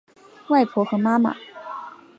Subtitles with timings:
[0.47, 1.35] 外婆和妈妈